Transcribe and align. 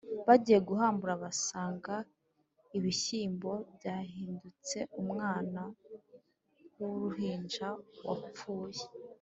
Bagiye 0.27 0.59
guhambura, 0.69 1.13
basanga 1.23 1.93
ibishyimbo 2.77 3.51
byahindutse 3.75 4.77
umwana 5.01 5.61
w'uruhinja 6.77 7.67
wapfuye 8.07 8.83